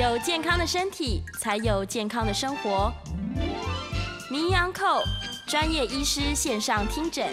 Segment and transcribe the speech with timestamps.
[0.00, 2.90] 有健康的身体，才有健康的生活。
[4.30, 5.02] 名医安扣
[5.46, 7.28] 专业医师线上听诊，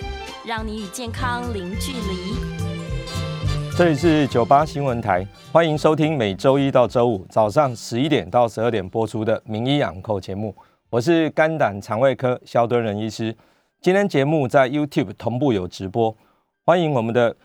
[0.46, 2.36] 让你与健康零距离。
[3.78, 10.54] 这里是九八新闻台，欢迎收听每周一到周五早上十一点到十二点播出的名医养扣节目。
[10.90, 13.34] 我是肝胆肠胃科肖敦仁医师。
[13.80, 16.14] 今天节目在 YouTube 同步有直播，
[16.66, 17.38] 欢迎我们的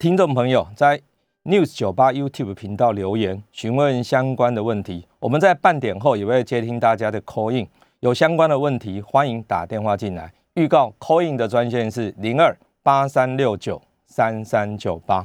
[0.00, 1.00] 听众朋友在
[1.44, 5.06] News 九八 YouTube 频道留言询问相关的问题。
[5.18, 7.66] 我们在半点后也会接听大家的 call in，
[8.00, 10.30] 有相关的问题欢迎打电话进来。
[10.54, 15.24] 预告 call in 的专线是零二八三六九三三九八。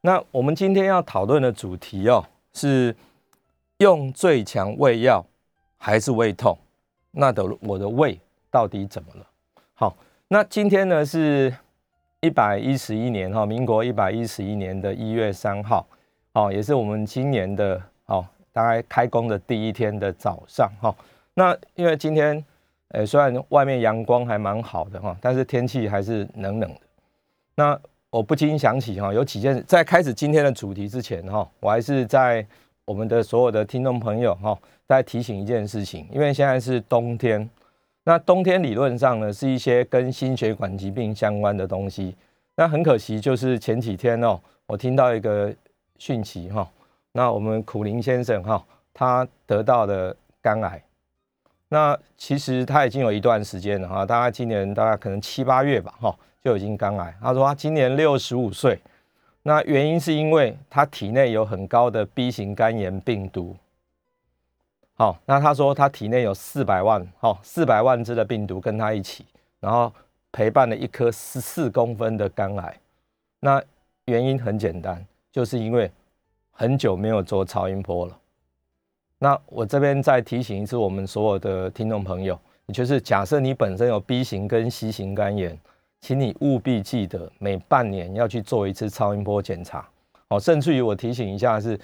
[0.00, 2.96] 那我们今天要讨论的主题哦，是
[3.78, 5.24] 用最强胃药
[5.76, 6.58] 还是胃痛？
[7.12, 8.18] 那的我的胃
[8.50, 9.24] 到底怎么了？
[9.74, 11.54] 好，那今天呢是
[12.22, 15.86] 一百一十一年哈，民国一百一十一年的一月三号，
[16.32, 20.94] 哦，也是我们今年的哦，大概开工的第一天的早上哈。
[21.34, 22.42] 那因为今天，
[22.88, 26.80] 呃，虽然外面阳光还蛮好的哈，但是天气还是冷冷的。
[27.56, 32.46] 那我不禁想起哈，有几件在开始今天的主题之前哈，我还是在
[32.84, 34.58] 我们的所有的听众朋友哈。
[34.88, 37.48] 再提醒一件事情，因为现在是冬天，
[38.04, 42.16] 那冬天理论上呢是一些跟心血管疾病相关的东西。
[42.56, 45.54] 那很可惜，就是前几天哦，我听到一个
[45.98, 46.68] 讯息哈，
[47.12, 50.82] 那我们苦林先生哈，他得到的肝癌。
[51.68, 57.14] 那其实他已经有一段时间了哈，大概今年大概可能七八月吧哈，就已经肝癌。
[57.22, 58.78] 他说他今年六十五岁，
[59.44, 63.56] 那原因是因为他体内有很高的 B 型肝炎病毒。
[64.94, 69.24] 好，那他说他体内有四百万，好四百万只的病毒跟他一起，
[69.58, 69.90] 然后
[70.30, 72.78] 陪伴了一颗十四公分的肝癌。
[73.40, 73.60] 那
[74.04, 75.90] 原因很简单，就是因为
[76.50, 78.18] 很久没有做超音波了。
[79.18, 85.58] 那我这边再提醒一次我们所有的听众朋友，也就是假设你本身有 B 型跟 C 型肝炎，
[86.02, 89.88] 请你务必记得每半年要去做一次超音波检查。
[90.28, 91.80] 好，甚至于我提醒一下是。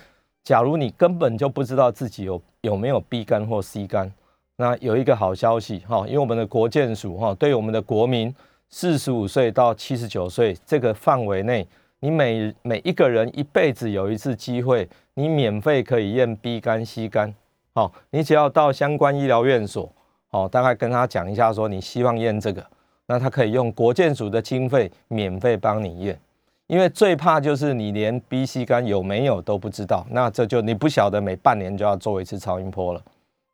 [0.48, 4.10] 假如你根本就不知道自己有有没有 B 肝或 C 肝，
[4.56, 8.34] 那有一个好消息哈，因为我们的国健署哈，对我们的国民
[8.70, 11.69] 四十五岁到七十九岁这个范围内，
[12.00, 17.34] 你每每一个人一辈子有一次机会，你免费可以验 B 肝 C 肝，
[17.75, 19.92] 好，你只要到相关医疗院所，
[20.28, 22.65] 好，大概跟他讲一下说你希望验这个，
[23.04, 26.19] 那他可以用国健署的经费免费帮你验。
[26.68, 33.02] 因为最怕就是你连 B、C 肝有没有都不知道，那这就你不晓得每半年就要做一次超音波了。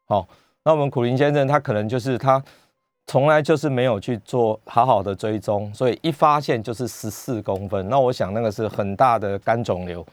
[0.07, 0.27] 好，
[0.65, 2.43] 那我们苦林先生他可能就是他
[3.07, 7.89] 从来就是没有去做好好的追踪，所以一发现就是十四公分。
[7.89, 10.05] 那我想那个是很大的肝肿瘤，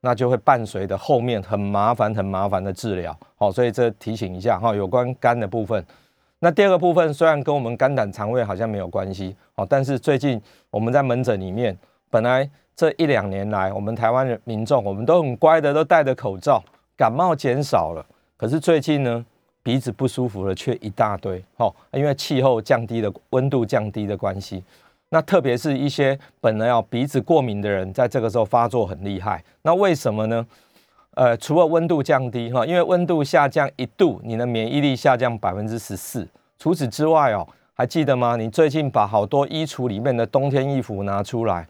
[0.00, 3.14] 那就会伴随的后面很麻烦、很麻烦的治疗。
[3.36, 5.84] 好，所以这提醒一下哈，有关肝的部分。
[6.38, 10.40] 那第二个部分虽然跟我们肝胆肠胃好像没有关系，哦，但是最近
[10.70, 11.76] 我们在门诊里面。
[12.10, 16.62] 本来这一两年来，我们台湾的民众，我们都很乖的，都戴着口罩，
[16.96, 18.04] 感冒减少了。
[18.36, 19.24] 可是最近呢，
[19.62, 21.42] 鼻子不舒服了却一大堆。
[21.56, 24.62] 哦，因为气候降低的温度降低的关系，
[25.08, 29.42] 那特别是一些本来要鼻子过敏的人，在这个时候发作很厉害。
[29.62, 30.46] 那为什么呢？
[31.14, 36.28] 呃，除了温度降低哈，因为温度下降一度，你的免疫力下降百分之十四。
[36.58, 38.36] 除此之外哦，还记得吗？
[38.36, 41.66] 你最近把好多衣橱里面的冬天衣服拿出来。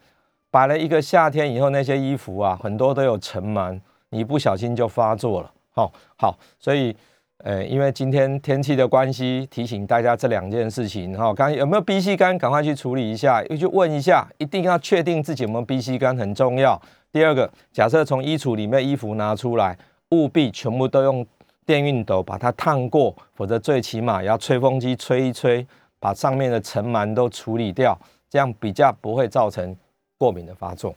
[0.56, 3.78] 摆了一个夏天以后，那些衣服啊，很多都有尘螨，
[4.08, 5.52] 你不小心就发作了。
[5.70, 6.96] 好，好，所以，
[7.44, 11.14] 呃，因为今天天气的关系，提醒大家这两件事情。
[11.14, 16.80] 哈，刚有没有 B C 肝，赶快去处理一下，又去问一下，一定要确定自己有没有 B C 肝很重要。
[17.12, 19.76] 第二个，假设从衣橱里面衣服拿出来，
[20.12, 21.26] 务必全部都用
[21.66, 25.66] 电熨斗把它烫过，否则最起码要吹风机吹一吹，
[26.00, 27.94] 把上面的尘螨都处理掉，
[28.30, 29.76] 这样比较不会造成。
[30.18, 30.94] 过敏的发作，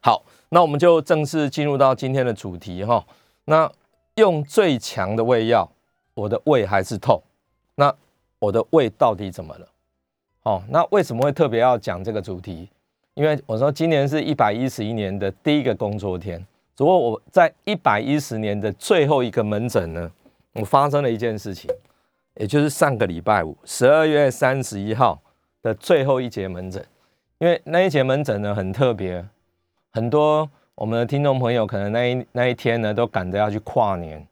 [0.00, 3.04] 好，那我们就正式进入到今天的主题哈。
[3.44, 3.70] 那
[4.14, 5.70] 用最强的胃药，
[6.14, 7.22] 我的胃还是痛，
[7.74, 7.94] 那
[8.38, 9.68] 我的胃到底怎么了？
[10.44, 12.68] 哦，那为什么会特别要讲这个主题？
[13.14, 16.44] 因为我说今年是一百一十一年的第一个工作天，
[16.76, 20.10] 不过我在一百一十年的最后一个门诊呢，
[20.54, 21.70] 我发生了一件事情，
[22.36, 25.20] 也就是上个礼拜五，十二月三十一号
[25.62, 26.84] 的最后一节门诊。
[27.38, 29.24] 因为那一节门诊呢很特别，
[29.92, 34.26] 很多我们的听众朋友可能那一那一天呢都赶着要去跨年，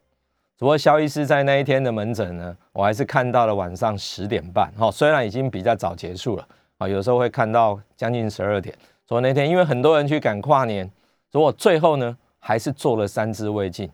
[0.57, 6.47] 不过肖医师在那一天的门诊呢，我还是看到了晚上十点半，哈，虽然已经比较早结束了，
[6.77, 8.73] 啊，有时候会看到将近十二点。
[9.05, 10.89] 所以那天因为很多人去赶跨年，
[11.29, 13.91] 所以我最后呢还是做了三支胃镜，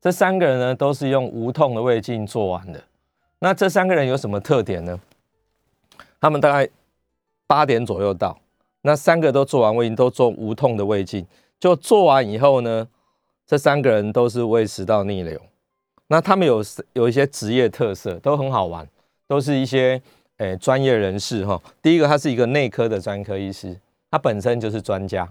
[0.00, 2.82] 这三个人呢都是用无痛的胃镜做完的。
[3.38, 4.98] 那这三个人有什么特点呢？
[6.18, 6.66] 他们大概
[7.46, 8.36] 八点左右到，
[8.86, 11.26] 那三个都做完胃镜，都做无痛的胃镜。
[11.58, 12.86] 就做完以后呢，
[13.44, 15.40] 这三个人都是胃食道逆流。
[16.06, 16.62] 那他们有
[16.92, 18.88] 有一些职业特色，都很好玩，
[19.26, 20.00] 都是一些
[20.36, 21.60] 诶专业人士哈。
[21.82, 23.76] 第一个，他是一个内科的专科医师，
[24.08, 25.28] 他本身就是专家。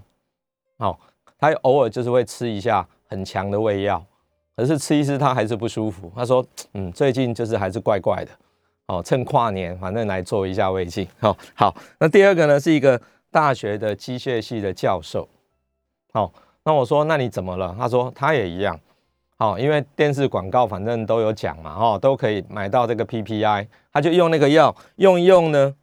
[0.76, 1.00] 好，
[1.38, 4.04] 他偶尔就是会吃一下很强的胃药，
[4.54, 6.12] 可是吃一吃他还是不舒服。
[6.14, 6.44] 他说，
[6.74, 8.30] 嗯，最近就是还是怪怪的。
[8.88, 11.08] 哦，趁跨年反正来做一下胃镜。
[11.18, 11.74] 好，好。
[11.98, 13.00] 那第二个呢，是一个
[13.36, 15.28] 大学的机械系的教授。
[16.14, 17.76] 好，那我说，那你怎么了？
[17.78, 18.80] 他说他也一样。
[19.36, 25.74] 好，因为电视广告反正都有讲嘛，哈，都可以买到这个 PPI，他就用那个药，用一用呢，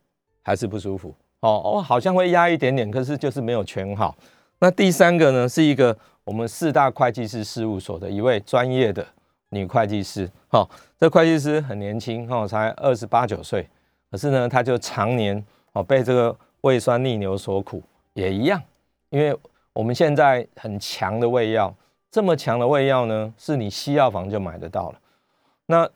[0.41, 1.13] 还是不舒服。
[1.41, 4.15] 哦哦，好像会压一点点，可是就是没有全好。
[4.57, 9.05] 那第三个呢，是一个我们四大会计师事务所的一位专业的
[9.49, 10.27] 女会计师。
[10.47, 10.67] 哈，
[10.99, 13.69] 这会计师很年轻，哈，才二十八九岁，
[14.09, 17.81] 可是呢，他就常年哦被这个胃酸逆流所苦，
[18.13, 18.61] 也一样，
[19.09, 19.37] 因为
[19.71, 21.73] 我们现在很强的胃药。
[22.09, 24.99] 这么强的胃药呢，是你西药房就买得到了。
[25.65, 25.89] 那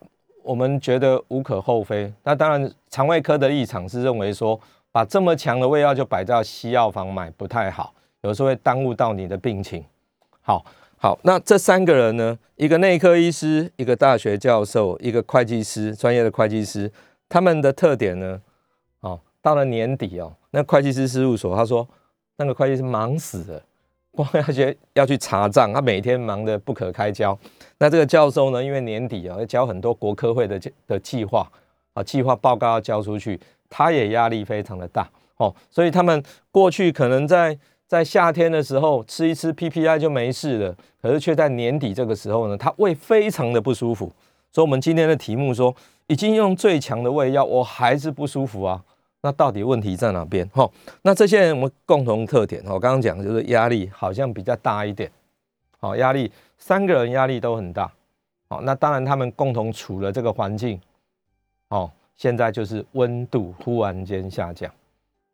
[0.44, 2.12] 我们觉得无可厚非。
[2.24, 4.60] 那当然，肠胃科的立场是认为说，
[4.92, 9.86] 把这么强的胃药就摆到西药房买不太好，有时候会耽误到你的病情。
[10.42, 10.66] 好，
[10.98, 16.92] 好，那这三个人呢，一个内科医师，一个大学教授，一个会计师，专业的会计师，
[17.30, 18.42] 他们的特点呢，
[19.02, 21.88] 哦，到了年底哦，那会计师事务所他说，
[22.38, 23.62] 那个会计师忙死了。
[24.12, 27.38] 光要去要去查账，他每天忙得不可开交。
[27.78, 31.48] 那这个教授呢，因为年底啊要交很多国科会的的计划
[31.94, 33.40] 啊，计划报告要交出去，
[33.70, 35.08] 他也压力非常的大
[35.38, 35.54] 哦。
[35.70, 37.56] 所以他们过去可能在
[37.86, 44.12] 在夏天的时候吃一吃 PPI 就没事了，可是却在年底这个时候呢，他胃非常的不舒服。
[44.52, 45.76] 所以，我们今天的题目说，
[46.08, 48.82] 已经用最强的胃药，我还是不舒服啊。
[49.28, 50.48] 那到底问题在哪边？
[50.54, 50.72] 哈，
[51.02, 55.12] 那这些人我们共同特点，我刚刚讲就是压力好像比较大一点，
[55.82, 57.92] 好，压力三个人压力都很大，
[58.48, 60.80] 好，那当然他们共同处了这个环境，
[61.68, 64.72] 哦，现在就是温度忽然间下降，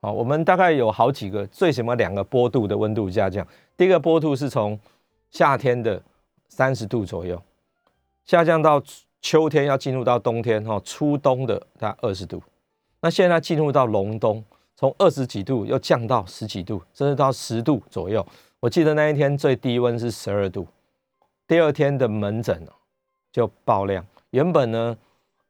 [0.02, 3.46] 好，我们大概有好几个最什么两个波度的温度下降，
[3.78, 4.80] 第一个波度是从
[5.30, 6.02] 夏天的
[6.50, 7.40] 三十度左右
[8.26, 8.82] 下降到
[9.22, 12.42] 秋天要进入到冬天，哈，初冬的大概二十度。
[13.04, 14.42] 那现在进入到隆冬，
[14.78, 18.26] 从二十几度又降到十几度，甚至到十度左右。
[18.62, 20.66] 我记得那一天最低温是十二度。
[21.46, 22.66] 第二天的门诊
[23.30, 24.06] 就爆量。
[24.30, 24.98] 原本呢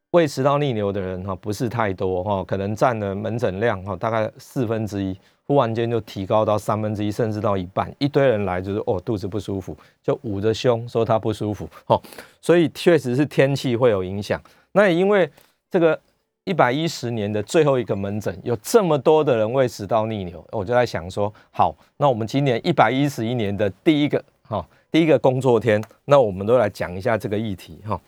[0.09, 5.15] 胃食道逆流的人哈不是太多哈，可能占了门诊量哈大概四分之一，
[5.45, 7.93] 忽然间就提高到三分之一，甚至到一半。
[7.99, 11.69] 一堆人来就是哦肚子不舒服，就捂着胸说他不舒服。
[11.85, 12.01] 哦，
[12.41, 14.41] 所以确实是天气会有影响。
[14.71, 15.29] 那也因为
[15.69, 15.99] 这个。
[16.45, 27.99] 一百一十年的最后一个门诊，有这么多的人胃食道逆流，我就在想说，好，那我们今年一百一十一年的第一个哈，第一个工作天，那我们都来讲一下这个议题哈。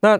[0.00, 0.18] 那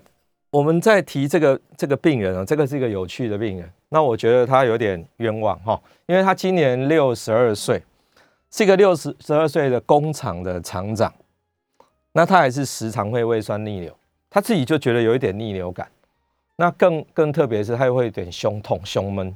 [0.50, 7.82] 我们在提这个这个病人啊，这个是一个有趣的病人，那我觉得他有点冤枉哈，因为他今年六十二岁，
[8.52, 11.12] 是一个六十十二岁的工厂的厂长，
[12.12, 13.92] 那他还是时常会胃酸逆流，
[14.28, 15.88] 他自己就觉得有一点逆流感。
[16.60, 19.34] 那更更特别是，他会有点胸痛、胸闷、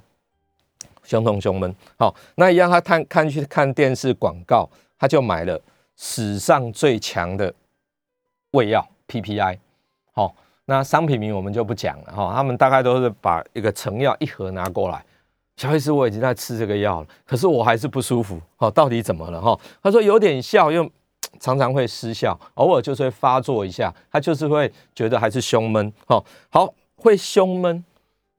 [1.04, 1.74] 胸痛、胸闷。
[1.98, 5.58] 好，那一样，他看看去看电视广告，他就买了
[5.96, 7.50] 史上最强的
[8.50, 9.58] 胃药 PPI。
[10.12, 10.34] 好，
[10.66, 12.34] 那商品名我们就不讲了哈。
[12.34, 15.02] 他们大概都是把一个成药一盒拿过来，
[15.56, 18.38] 小医师我已经在吃这个药了，可是我还是不舒服。
[18.56, 19.58] 好，到底怎么了哈？
[19.82, 20.86] 他说有点效，又
[21.40, 25.90] 常常会失效，偶尔就是会发作一下，他就是会觉得还是胸闷。
[26.06, 26.74] 好，好。
[27.04, 27.84] 会胸闷，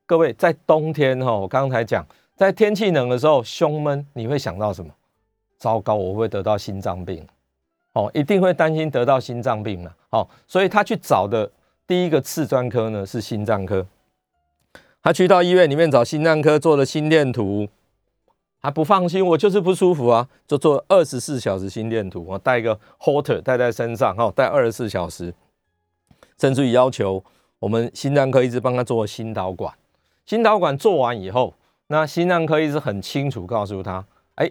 [0.07, 2.03] 各位在冬天哈，我刚才讲，
[2.35, 4.91] 在天气冷的时候胸闷，你会想到什么？
[5.59, 7.23] 糟糕，我会得到心脏病，
[7.93, 11.51] 哦，一定会担心得到心脏病了，哦，所以他去找的
[11.85, 13.85] 第一个次专科呢是心脏科，
[15.03, 17.67] 他去到医院里面找心脏科做了心电图，
[18.63, 25.31] 还不放心，我就是不舒服啊，就做二十四小时心电图，我带一个 Holter 带在身上，哈，带二十四小时，
[26.39, 27.23] 甚至于要求。
[27.65, 29.73] 我们心脏科一直帮他做心导管，
[30.23, 31.51] 心导管做完以后，
[31.87, 34.05] 那心脏科一直很清楚告诉他：，
[34.35, 34.47] 哎，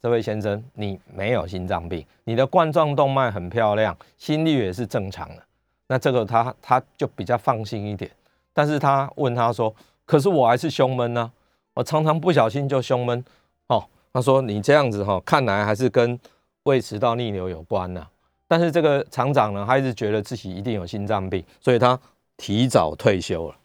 [0.00, 5.42] 这位先生，你没有心脏病，你的冠状动脉很漂亮，心率也是正常的。
[5.88, 8.10] 那这个他他就比较放心一点。
[8.54, 9.70] 但是他问他说：，
[10.06, 11.30] 可是我还是胸闷呢，
[11.74, 13.22] 我常常不小心就胸闷。
[13.66, 16.18] 哦，他说你这样子哈，看来还是跟
[16.62, 18.06] 胃食道逆流有关呢。
[18.48, 21.98] 但是这个厂长呢，他一直觉得自己一定有心脏病，所以他
[22.36, 23.56] 提早退休了。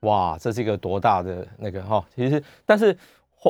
[0.00, 2.04] 哇，这是一个多大的那个哈？
[2.14, 2.96] 其实，但是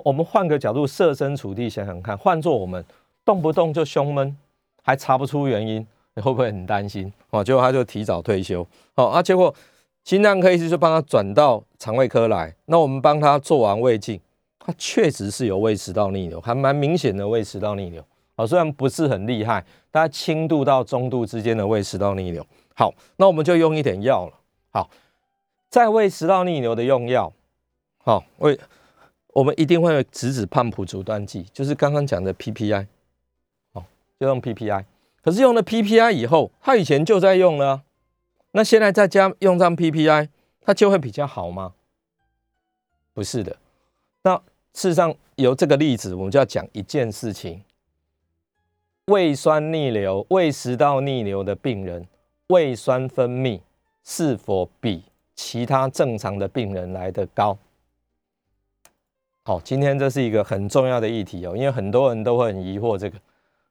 [0.04, 2.84] 我们换个角度设身处地想想看，换做我们
[3.24, 4.36] 动不动就胸闷，
[4.82, 7.12] 还查不出原因，你会不会很担心？
[7.30, 8.66] 哦，结果他就提早退休。
[8.96, 9.54] 好啊，结果
[10.02, 12.52] 心脏科医师就帮他转到肠胃科来。
[12.66, 14.20] 那我们帮他做完胃镜，
[14.58, 18.04] 他确实是有胃食道逆流，还蛮明显的胃食道逆流。
[18.34, 22.44] 哦，虽然不是很厉害，大概轻度到中度之间的胃食道逆流。
[22.74, 24.32] 好，那我们就用一点药了。
[24.70, 24.90] 好。
[25.68, 27.32] 在胃食道逆流的用药，
[27.98, 28.58] 好，胃
[29.28, 32.88] 我们一定会直指胖普阻断剂，就是刚刚讲的 PPI，
[33.72, 33.84] 好，
[34.18, 34.84] 就用 PPI。
[35.22, 37.84] 可是用了 PPI 以后，他以前就在用了，
[38.50, 40.28] 那现在再加用上 PPI，
[40.60, 41.74] 它就会比较好吗？
[43.14, 43.56] 不是的。
[44.24, 44.34] 那
[44.74, 47.62] 事实上由这个例子，我们就要讲一件事情：
[49.04, 52.08] 胃酸逆流、胃食道逆流的病人，
[52.48, 53.60] 胃酸分泌
[54.04, 55.04] 是否比？
[55.36, 57.56] 其他正常的病人来的高，
[59.42, 63.18] 好，今天这是一个很重要的议题哦，因为很多人都会很疑惑这个，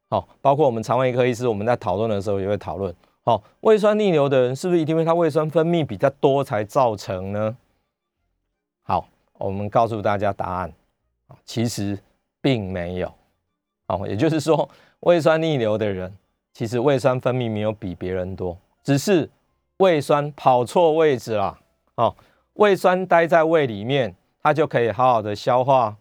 [0.10, 2.92] 好，包括我们肠胃科医师，我们在讨论的时候也会讨论，
[3.24, 7.56] 好，胃酸逆流的人是不是一定因为他胃酸分泌比较多才造成呢？
[8.82, 9.08] 好，
[9.38, 10.74] 我们告诉大家答案，
[11.46, 12.00] 其实
[12.42, 13.14] 并没有，
[13.86, 14.68] 好，也就是说，
[15.02, 16.12] 胃酸逆流的人
[16.52, 19.30] 其实胃酸分泌没有比别人多，只是。
[19.80, 21.58] 胃酸跑错位置了，
[21.96, 22.14] 哦，
[22.56, 25.96] 胃酸待在胃里面，它就可以好好的消化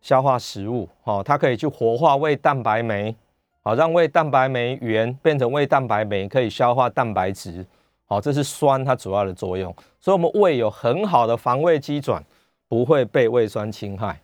[0.00, 3.14] 消化食物，哦，它可以去活化胃蛋白酶，
[3.62, 7.64] 好，让胃蛋白酶原变成胃蛋白酶，可以消化蛋白质，
[8.06, 12.24] 好，这是酸它主要的作用，所以我们胃有很好的防卫机转，
[12.66, 14.20] 不会被胃酸侵害，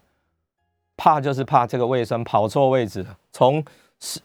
[0.97, 3.65] 怕就是怕这个胃酸跑错位置，从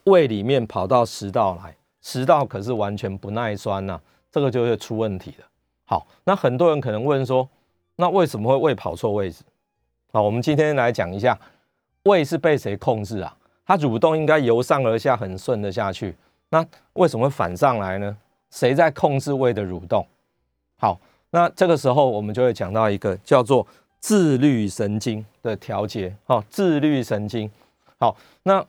[0.06, 4.02] 胃里面跑到食道来，食道可是完全不耐酸呐。
[4.34, 5.46] 这个就会出问题了。
[5.86, 7.48] 好，那很多人可能问说，
[7.98, 9.44] 那为什么会胃跑错位置？
[10.12, 11.40] 好，我们今天来讲一下，
[12.06, 13.38] 胃是被谁控制啊？
[13.64, 16.16] 它蠕动应该由上而下很顺的下去，
[16.50, 18.18] 那为什么会反上来呢？
[18.50, 20.04] 谁在控制胃的蠕动？
[20.80, 21.00] 好，
[21.30, 23.68] 那这个时候我们就会讲到一个叫做
[24.00, 26.12] 自律神经的调节。
[26.26, 27.48] 好，自律神经。
[28.00, 28.66] 好，那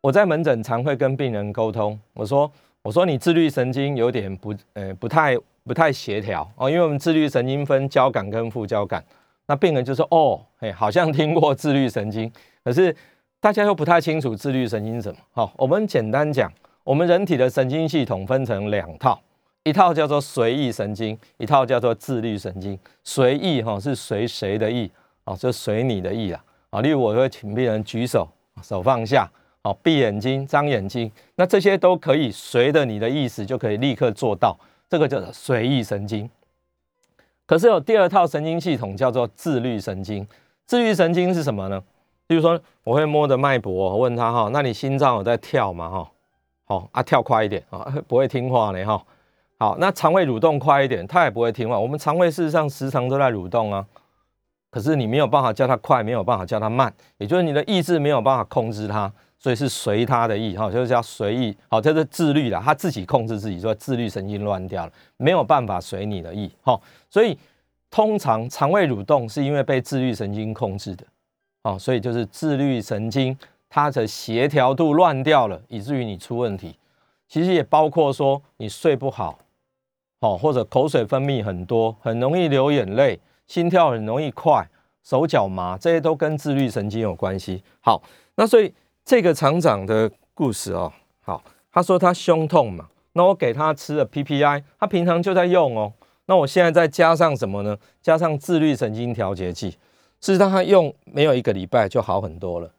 [0.00, 2.48] 我在门诊常会跟病人沟通，我说。
[2.82, 9.04] 我说你自律神经有点不，呃，不太不太协调哦，因为我们自律神经分交感跟副交感。
[9.46, 12.30] 那病人就说，哦，嘿，好像 听过自律神经，
[12.64, 12.94] 可是
[13.38, 15.18] 大家又不太清楚自律神经是什么。
[15.30, 19.20] 好，我们简单讲，我们人体的神经系统分成两套，
[19.62, 22.76] 一套叫做随意神经，一套叫做自律神经。
[23.04, 24.90] 随意哈是随谁的意，
[25.24, 26.44] 哦，就随你的意啊。
[26.70, 28.28] 啊，例如我会请病人举手，
[28.60, 29.30] 手放下。
[29.64, 36.28] 好，闭眼睛，张眼睛，那这些都可以随着你的意思就可以立刻做到，这个叫做随意神经。
[37.46, 40.26] 可是有第二套神经系统叫做自律神经。
[40.66, 41.82] 自律神经是什么呢？
[42.26, 45.88] 比如说我会摸着脉搏，问他哈，那你心脏有在跳吗？
[45.88, 46.10] 哈，
[46.64, 49.04] 好啊，跳快一点啊， 不会听话呢哈。
[49.58, 51.78] 好，那肠胃蠕动快一点，他也不会听话。
[51.78, 53.86] 我们肠胃事实上时常都在蠕动啊，
[54.72, 59.12] 可是你没有办法叫它快，没有办法叫它慢，也就是你的意志没有办法控制它。
[59.38, 67.36] 所以是随他的意，哈，就是叫随意，好，这是自律的，他自己控制自己，说自律神经乱掉了，没有办法随你的意，哈，所以
[67.90, 71.04] 通常肠胃蠕动是因为被自律神经控制的，
[71.64, 73.36] 哦，所以就是自律神经
[73.68, 76.78] 它的协调度乱掉了，以至于你出问题。
[77.26, 79.40] 其实也包括说你睡不好，
[80.20, 83.18] 哦，或者口水分泌很多，很容易流眼泪，
[83.52, 84.66] 心跳很容易快，
[85.02, 87.62] 手脚麻，这些都跟自律神经有关系。
[87.80, 88.02] 好，
[88.36, 88.72] 那所以。
[89.04, 90.92] 这个厂长的故事哦，
[91.22, 91.42] 好，
[91.72, 95.92] 他说他胸痛嘛，那我给他吃了 PPI，他平常就在用哦，
[96.26, 97.76] 那我现在再加上什么呢？
[98.00, 99.70] 加上自律神经调节剂，
[100.20, 102.72] 事实上他用没有一个礼拜就好很多了。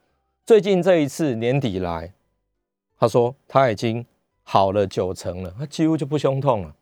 [0.46, 2.13] 最近这一次年底来，
[2.98, 4.06] 他说他已经
[4.44, 6.74] 好了九成了，他几乎就不胸痛了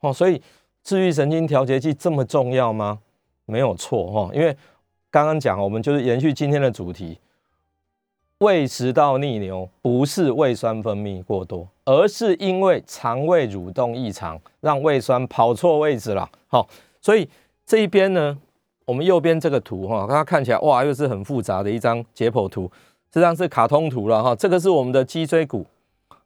[0.00, 0.10] 哦。
[0.10, 0.40] 所以
[0.82, 2.98] 自律神经调节剂这么重要吗？
[3.50, 4.56] 没有错哈，因为
[5.10, 7.18] 刚刚讲我们就是延续今天的主题。
[8.38, 16.26] 胃食道逆流不是胃酸分泌过多，而是因为肠胃蠕动异常，让胃酸跑错位置了。
[16.46, 16.66] 好，
[17.02, 17.28] 所以
[17.66, 18.38] 这一边呢，
[18.86, 22.62] 我们右边这个图哈，它看起来哇，又是很复杂的一张解剖图，
[23.12, 24.34] 实际上是卡通图了哈。
[24.34, 25.66] 这个是我们的脊椎骨，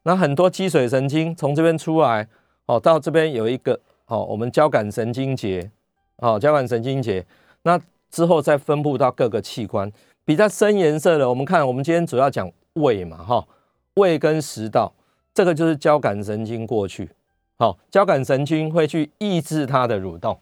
[0.04, 2.28] 那很多脊髓神经从这边出来，
[2.66, 5.68] 哦，到这边有一个哦，我们交感神经节，
[6.18, 7.24] 哦，交感神经节，
[7.62, 7.80] 那
[8.10, 9.90] 之后再分布到各个器官。
[10.24, 13.46] 比较深颜色的，我们看，我们今天主要讲胃嘛，哈，
[13.94, 14.92] 胃跟食道，
[15.34, 17.10] 这个就是交感神经过去。
[17.58, 20.38] 好，交感神经会去抑制它的蠕动。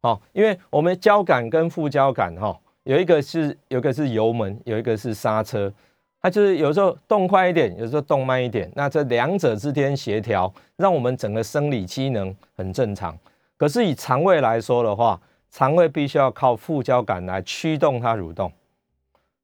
[0.00, 5.72] 好，因为我们交感跟副交感哈，有一个是有一个是油门，有一个是刹车，
[6.22, 8.70] 它就是有时候动快一点，有时候动慢一点。
[8.76, 13.18] 那这两者之间协调，让我们整个生理机能很正常。
[13.60, 18.50] 可是以肠胃来说的话，肠胃必须要靠副交感来驱动它蠕动。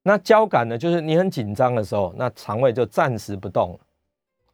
[0.05, 3.79] 那交感呢，就是你很紧张的时候，那肠胃就暂时不动。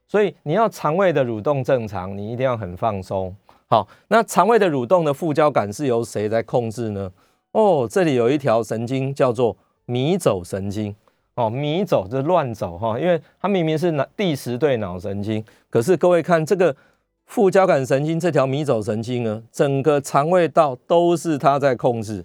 [0.05, 3.33] 所以你要肠胃的蠕动正常，你一定要很放松。
[3.67, 7.09] 好，那肠胃的蠕动的副交感是由谁在控制呢？
[7.53, 9.55] 哦，这里有一条神经叫做
[9.85, 10.93] 迷走神经。
[11.35, 16.75] 哦，迷走就乱走哈，因为它明明是脑第十对脑神经，可是各位看这个
[17.33, 22.23] 副交感神经这条迷走神经呢，整个肠胃道都是它在控制，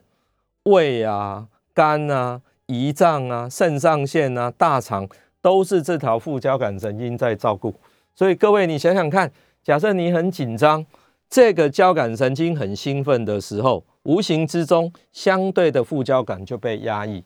[0.65, 5.09] 胃啊、肝啊、胰脏啊、肾上腺啊、大肠。
[5.41, 7.73] 都是这条副交感神经在照顾，
[8.15, 10.85] 所以各位你想想看，假设你很紧张，
[11.31, 17.25] 这个交感神经很兴奋的时候，无形之中相对的副交感就被压抑，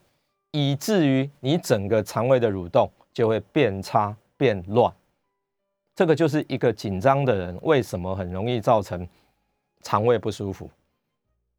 [0.52, 4.92] 以至于你整个肠胃的蠕动就会变差变乱。
[5.94, 9.06] 这个就是一个紧张的人为什么很容易造成
[9.82, 10.70] 肠胃不舒服，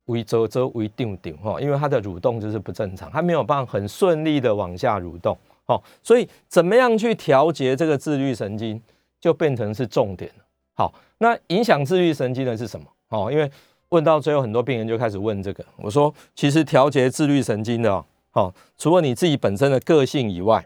[0.06, 5.38] 微周周微定定哈，因为它的蠕动就是不正常，它没有办法很顺利的往下蠕动。
[5.66, 8.82] 好，所以怎么样去调节这个自律神经，
[9.22, 10.30] 就变成是重点。
[10.74, 12.86] 好，那影响自律神经的是什么？
[13.10, 13.50] 哦，因为
[13.90, 15.64] 问到最后，很多病人就开始问这个。
[15.78, 20.66] 我说，其实调节自律神经的，好，除了你自己本身的个性以外，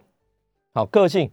[0.73, 1.29] 好，个性，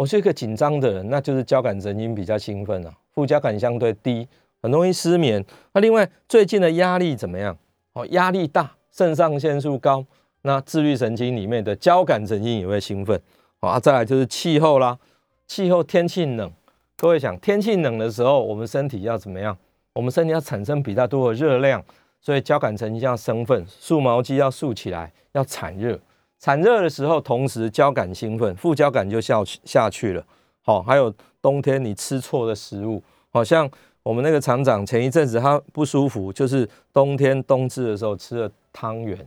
[0.00, 4.26] 我是一个紧张的人，那就是交感神经比较兴奋啊，副交感相对低，
[4.62, 5.44] 很容易失眠。
[5.74, 7.54] 那另外，最近的压力怎么样？
[7.92, 10.02] 哦，压力大，肾上腺素高。
[10.40, 13.20] 那自律神经里面的交感神经也会兴奋，
[13.60, 14.98] 好，再来就是气候啦，
[15.46, 16.50] 气候天气冷，
[16.96, 19.54] 各位想天气冷的时候，我们身体要怎么样？
[19.92, 21.84] 我们身体要产生比较多的热量，
[22.22, 26.00] 所以交感神经要生奋，竖毛肌要竖起来，要产热。
[26.40, 30.24] 产热的时候，同时交感兴奋，副交感就下去下去了。
[30.62, 33.70] 好，还有冬天你吃错的食物，好像
[34.02, 39.18] 我们那个厂长前一阵子他不舒服，就是冬天冬至的时候吃了汤圆。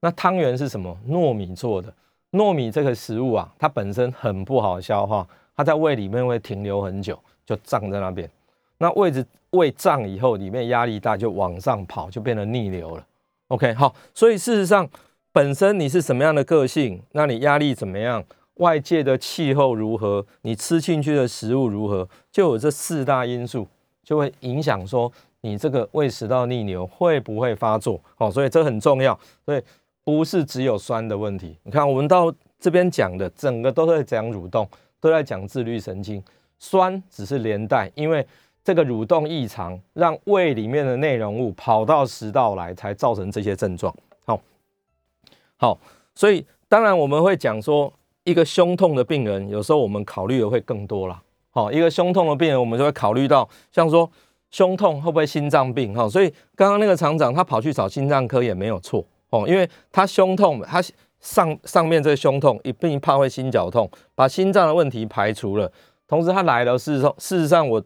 [0.00, 0.96] 那汤圆是什么？
[1.08, 1.92] 糯米做的。
[2.32, 8.28] 糯米这个食物啊，它本身很不好消化，它在胃里面会停留很久，就胀在那边。
[8.76, 13.06] 那胃子胃胀以后，里面压力大，就往上跑，就变得逆流了。
[13.48, 13.94] OK，好。
[14.12, 14.86] 所以事实上，
[15.32, 23.66] 本身你是什么样的个性，那你压力怎么样，外界的气候如何，你吃进去的食物如何，就有这四大因素，
[24.02, 25.10] 就会影响说
[25.40, 28.00] 你这个胃食道逆流会不会发作。
[28.16, 29.18] 好，所以这很重要。
[29.44, 29.62] 所以。
[30.04, 34.66] 不是只有酸的问题，你看我们到这边讲的整个都在讲蠕动，
[35.02, 36.24] 都在讲自律神经，
[36.58, 38.26] 酸只是连带，因为
[38.64, 43.94] 这个蠕动异常，让胃里面的内容物跑到食道来，才造成这些症状。
[45.58, 45.78] 好，
[46.14, 47.92] 所以当然我们会讲说，
[48.24, 51.22] 一个胸痛的病人，有时候我们考虑的会更多了。
[51.50, 54.08] 好，一个胸痛的病人，我们就会考虑到，像说
[54.50, 55.92] 胸痛会不会心脏病？
[55.92, 59.04] 哈，所以刚刚那个厂长他跑去找心脏科也没有错。
[59.30, 60.80] 哦，因为他胸痛，他
[61.20, 65.70] 上上面这个胸痛一并怕会心绞痛，把心脏的问题排除了。
[66.06, 67.82] 同时他来了，事实上事实上我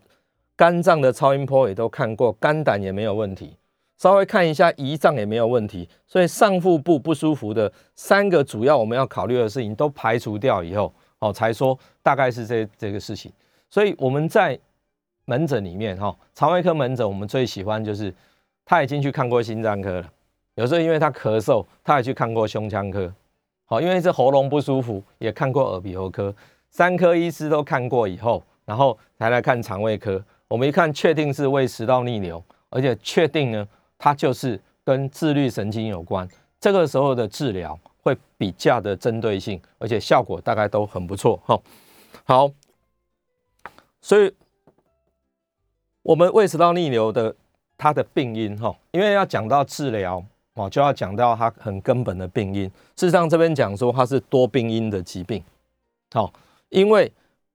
[0.54, 3.56] 肝脏的超音波也都看过，肝胆也没有问题，
[4.02, 5.88] 稍微看一下胰脏也没有问题。
[6.08, 13.32] 所以上腹部不舒服的三个主要我们要考虑的事情都排除掉以后，哦，才说大概是这这个事情。
[13.70, 14.58] 所以我们在
[15.26, 18.12] 门诊里面哈，肠胃科门诊我们最喜欢就是
[18.64, 20.10] 他已经去看过心脏科了。
[20.56, 23.14] 有时候因为他咳嗽，他也去看过胸腔科，
[23.66, 26.34] 好，因为是喉咙不舒服，也看过耳鼻喉科，
[26.70, 30.20] 三科医师都看过以后，然后才来看肠胃科。
[30.48, 33.66] 我们一看，确定是胃食道逆流，而且确定呢，
[34.02, 36.28] 它就是跟自律神经有关。
[36.58, 41.40] 这个时候的治疗会比较的针对性，而且效果大概都很不错。
[41.46, 41.56] 哈，
[42.24, 42.50] 好，
[44.00, 44.34] 所以
[46.02, 47.32] 我们胃食道逆流的
[47.78, 50.20] 它的病因，哈，因为要讲到治疗。
[50.54, 52.64] 哦，就要讲到它很根本的病因。
[52.94, 55.42] 事实上，这边讲说它是多病因的疾病。
[56.10, 56.30] 好，
[56.68, 57.10] 因为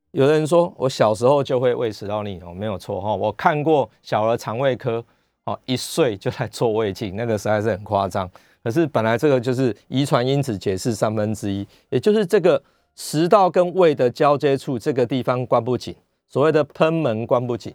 [0.10, 3.14] 有的人说我小时候就会胃食道逆流，没有错哈。
[3.14, 5.06] 我看过小儿肠胃科，
[5.48, 8.30] 哦，一岁就在做胃镜，那个实在是很夸张。
[8.62, 12.62] 可是本来这个就是遗传因子解释三分之一，也就是这个
[12.96, 15.96] 食道跟胃的交接处这个地方关不紧，
[16.28, 17.74] 所谓的喷门关不紧。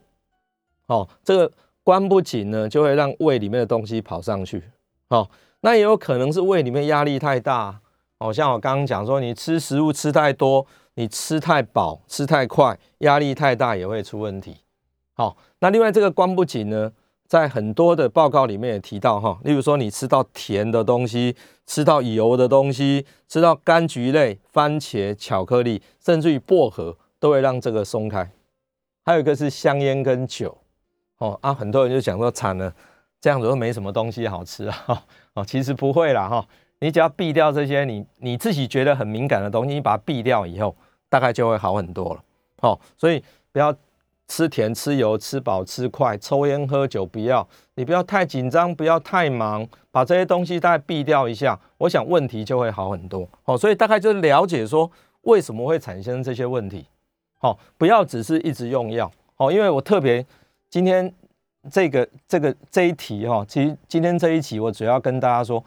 [0.86, 1.50] 哦，这个
[1.82, 4.62] 关不紧呢，就会让胃里面的东西跑上去。
[5.08, 5.26] 哦，
[5.62, 7.80] 那也有可能是胃里面压力太大，
[8.18, 14.58] 哦，像我刚刚讲说，你吃食物吃太多，你吃太饱、吃太快、压力太大也会出问题。
[15.14, 16.92] 好，那另外这个关不紧呢，
[17.32, 28.30] 在很多的报告里面也提到哈，例如说你吃到甜的东西、吃到油的东西、吃到柑橘类、番茄、巧克力，甚至于薄荷，都会让这个松开。
[29.06, 30.54] 还有一个是香烟跟酒。
[31.16, 32.70] 哦啊，很多人就讲说惨了，
[33.18, 35.02] 这样子都没什么东西好吃啊。
[35.32, 36.46] 哦，其实不会啦哈。
[36.80, 40.76] 你只要避掉这些你你自己觉得很敏感的东西，你把它避掉以后，
[41.08, 42.22] 大概就会好很多了。
[42.60, 43.74] 好，所以不要
[44.32, 47.46] 吃甜、吃油、吃饱、吃快，抽烟喝酒不要。
[47.74, 53.28] 你不要太紧张，不要太忙，把这些东西大概避掉一下，我想问题就会好很多。
[53.42, 54.90] 好，所以大概就是了解说
[55.24, 56.86] 为什么会产生这些问题。
[57.38, 59.12] 好，不要只是一直用药。
[59.34, 60.24] 好，因为我特别
[60.70, 61.12] 今天
[61.70, 65.62] 这个这个这一题哈，其实今天这一集我主要跟大家说。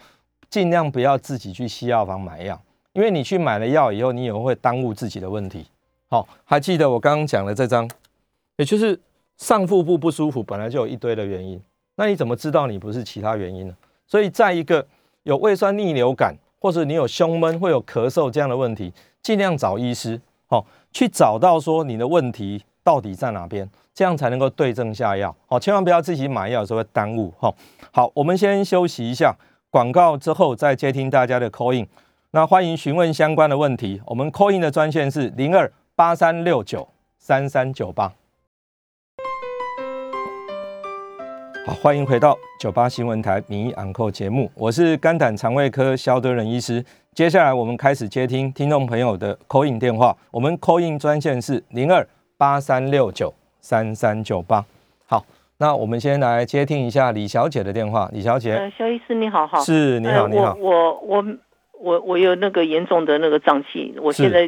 [0.47, 2.58] 尽量不要自己去西药房买药，
[2.93, 5.65] 因为你去买了药以后，你也会耽误自己的问题。
[6.08, 7.89] 好，还记得我刚刚讲的这张，
[8.57, 8.99] 也就是
[9.37, 11.61] 上腹部不舒服，本来就有一堆的原因，
[11.95, 13.75] 那你怎么知道你不是其他原因呢？
[14.07, 14.85] 所以在一个
[15.23, 25.35] 有胃酸逆流感，或者你有胸闷、会有咳嗽这样的问题，尽量找医师，好，去找到说你的问题到底在哪边，这样才能够对症下药。
[25.47, 27.33] 好，千万不要自己买药的时候会耽误。
[27.39, 27.53] 哦，
[27.91, 29.35] 好，我们先休息一下。
[29.71, 31.85] 广告之后再接听大家的 call in，
[32.31, 34.01] 那欢迎询问相关的问题。
[34.05, 36.87] 我们 call in 的专线是零二八三六九
[37.17, 38.13] 三三九八。
[41.65, 46.86] 好，欢迎回到九八新闻台名医昂扣节目，我是肝胆肠胃科肖德仁医师。
[47.13, 54.63] 接下来我们开始接听听众朋友的 call in 电话，我们 call in 专线是零二八三六九三三九八。
[55.08, 55.25] 好。
[55.58, 58.10] 那我们先来接听一下李小姐的电话。
[58.12, 60.54] 李小姐，呃，肖医师你好，好，是你好，你好。
[60.60, 61.25] 我我
[61.80, 64.47] 我我有那个严重的那个胀气，我现在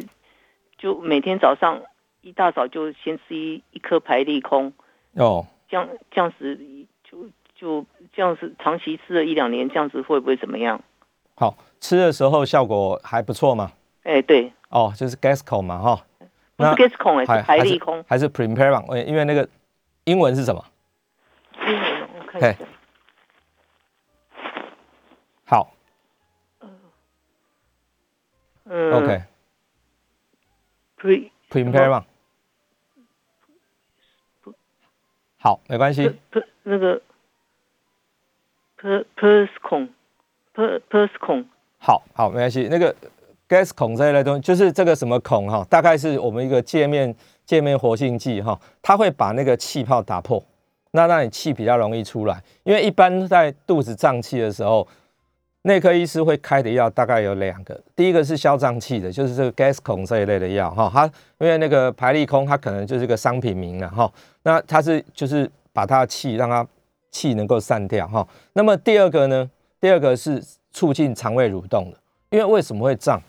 [0.76, 1.80] 就每天早上
[2.20, 4.70] 一大早就先吃一一颗排利空。
[5.14, 6.60] 哦，这样这样子
[7.58, 10.80] 就就这样子长期吃了一两年，这样子会不会怎么样？
[11.34, 13.72] 好吃的时候效果还不错嘛？
[14.04, 14.52] 哎，对。
[14.68, 16.04] 哦，就是 Gascon 嘛，哈。
[16.56, 19.04] 不是 Gascon 哎，是排利空，还是 Primperon？
[19.04, 19.48] 因为那个
[20.04, 20.64] 英文是什么？
[22.32, 22.56] 嘿，
[25.44, 25.72] 好，
[28.64, 32.04] 嗯，OK，Pre，Prepare one，
[35.38, 36.18] 好，没关系。
[36.64, 37.00] 那个
[38.80, 39.88] ，Per，Pers 孔
[40.54, 41.44] ，Per，Pers 孔，
[41.78, 42.68] 好好，没关系。
[42.70, 42.94] 那个
[43.48, 47.14] Gas 孔这一类东西，就是这个什么孔哈，大概是我们一个界面
[47.44, 50.42] 界面活性剂哈，它会把那个气泡打破。
[50.92, 54.88] 那让你气比较容易出来，因为一般在肚子胀气的时候，
[55.62, 61.04] 内科医师会开的药大概有两个，第一个是消胀气的，就是这个 gas 孔这一类的药哈，它
[61.36, 64.10] 因为那个排利空它可能就是个商品名了哈，
[64.44, 66.66] 那它是就是把它的气让它
[67.10, 68.26] 气能够散掉哈。
[68.52, 70.42] 那么第二个呢，第二个是
[70.72, 71.96] 促进肠胃蠕动的，
[72.30, 73.20] 因为为什么会胀？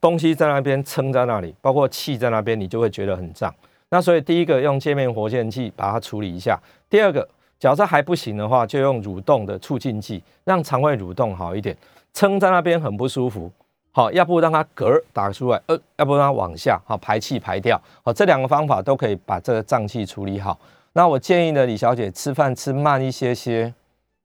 [0.00, 3.54] 东西在那边撑在那里，包括气在那边，你就会觉得很胀。
[3.90, 6.58] 那所以第一个用界面活性剂把它处理一下，
[6.90, 7.28] 第二个
[7.60, 11.76] 假设还不行的话，就用蠕动的促进剂，让肠胃蠕动好一点。
[12.12, 13.48] 撑在那边很不舒服，
[13.92, 20.58] 好，要不让它嗝打出来，呃，要不让它往下，好排气排掉，好，这两个方法都可以把这个胀气处理好。
[20.92, 23.72] 那我建议呢，李小姐吃饭吃慢一些些，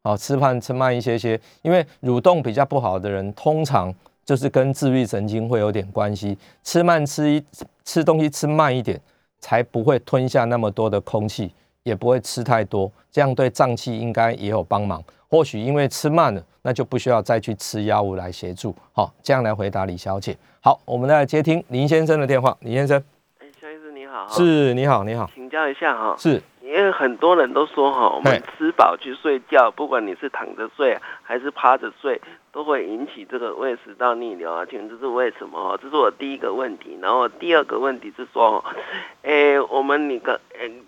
[0.03, 3.93] 好，吃饭吃慢一些些，因为蠕动比较不好的人，通常
[4.25, 7.43] 就是跟自律神经会有点关系，吃慢吃一
[7.83, 8.99] 吃东西吃慢一点。
[9.39, 11.53] 才不会吞下那么多的空气，
[11.83, 15.01] 也不会吃太多，这样对脏器应该也有帮忙。
[15.29, 18.75] 或许因为吃慢了，那就不需要再去吃药物来协助。
[18.93, 20.35] 好，这样来回答李小姐。
[20.59, 22.57] 好，我们来接听林先生的电话。
[22.61, 23.01] 林先生，
[23.37, 26.41] 哎，肖医师你好，是，你好，你好，请教一下哈，是。
[26.67, 32.19] 因为很多人都说哈，我们吃饱去睡觉，不管你是躺着睡还是趴着睡，
[32.51, 34.65] 都会引起这个胃食道逆流啊。
[34.65, 35.79] 请问这是为什么？
[35.81, 36.99] 这是我第一个问题。
[37.01, 38.63] 然后第二个问题是说，
[39.21, 40.37] 诶，我们你刚，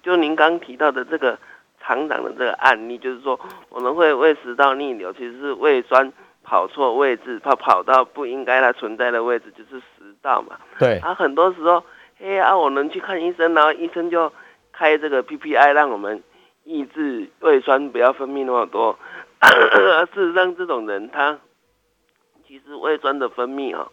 [0.03, 1.39] 就您刚提到的这个
[1.79, 3.39] 厂长的这个案例，就是说
[3.69, 6.11] 我们会胃食道逆流，其实是胃酸
[6.43, 10.57] 跑错位置，它跑到不应该它存在的位置，就是食道嘛。
[10.77, 10.99] 对。
[10.99, 11.81] 啊，很多时候，
[12.21, 14.29] 哎啊，我能去看医生，然后医生就。
[14.79, 16.23] 开这个 PPI 让我们
[16.63, 18.97] 抑制胃酸不要分泌那么多，
[20.15, 21.37] 事实上这种人他
[22.47, 23.89] 其实胃酸的分泌啊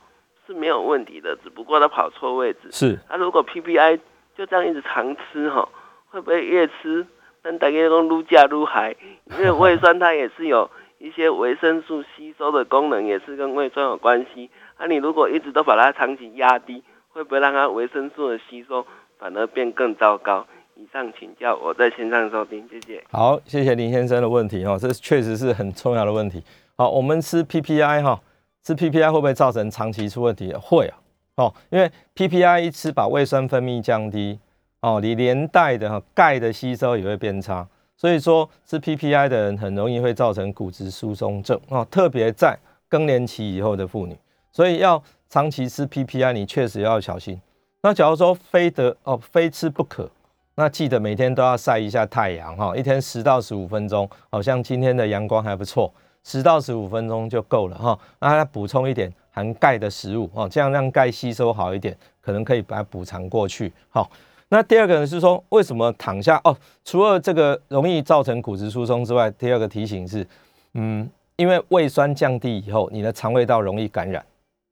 [0.47, 2.71] 是没有问题的，只不过他跑错位置。
[2.71, 3.01] 是。
[3.09, 3.99] 他如果 PPI
[4.39, 5.69] 就这样一直常吃哈，
[6.09, 7.05] 会不会越吃
[7.43, 8.95] 但大家都撸架撸海？
[9.37, 14.49] 因为胃酸它也是有 一些维生素吸收的功能，也是跟胃酸有关系。
[14.79, 16.85] 那你如果一直都把它长期压低。
[17.17, 18.87] 会不会让它维生素的吸收
[19.19, 20.47] 反而变更糟糕？
[20.77, 23.03] 以上请教，我在线上收听，谢谢。
[23.11, 26.43] 好，谢谢林先生的问题哈，这确实是很重要的问题。
[26.77, 28.21] 好，我们吃 PPI 哈，
[28.63, 30.53] 吃 PPI 会不会造成长期出问题？
[30.53, 30.99] 会啊，
[31.37, 34.39] 哦，因为 PPI 一吃把胃酸分泌降低，
[34.81, 42.55] 哦，你连带的哈钙的吸收也会变差，所以说吃 PPI 的人很容易会造成骨质疏松症哦，特别在
[42.87, 44.15] 更年期以后的妇女，
[44.53, 47.41] 所以要长期吃 PPI，你确实要小心。
[47.81, 50.11] 那假如说非得哦非吃不可。
[50.59, 55.93] 那记得每天都要晒一下太阳哈，一天十到十五分钟，好像今天的阳光还不错，
[56.25, 57.99] 十到十五分钟就够了哈。
[58.21, 63.71] 那补充一点含钙的食物哦，这样让钙吸收好一点，可能可以把它补偿过去。
[63.91, 64.11] 好，
[64.49, 66.57] 那第二个呢是说，为什么躺下哦？
[66.87, 70.27] 除了这个容易造成骨质疏松之外，第二个提醒是，
[70.73, 74.25] 嗯，因为胃酸降低以后，你的肠胃道容易感染，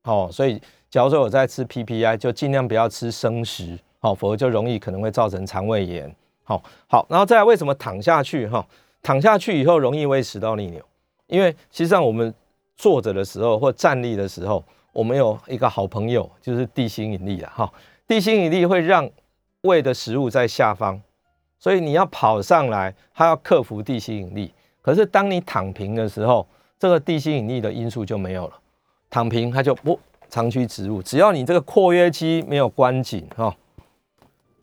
[0.05, 3.79] 哦，所以假如说我在吃 PPI，就尽量不要吃生食。
[4.05, 6.15] 好，否则就容易可能会造成肠胃炎。
[6.43, 8.47] 好，好，然后再来，为什么躺下去？
[8.47, 8.63] 哈，
[9.03, 10.85] 躺下去以后容易胃食道逆流，
[11.27, 12.35] 因为实际上我们
[12.77, 14.63] 坐着的时候或站立的时候，
[14.93, 17.51] 我们有一个好朋友就是地心引力啊。
[17.57, 17.73] 哈，
[18.07, 19.09] 地心引力会让
[19.63, 21.01] 胃的食物在下方，
[21.59, 24.53] 所以你要跑上来，它要克服地心引力。
[24.83, 26.47] 可是当你躺平的时候，
[26.79, 28.53] 这个地心引力的因素就没有了，
[29.09, 31.03] 躺平它就不长驱直入。
[31.03, 33.57] 只要你这个括约肌没有关紧，哈。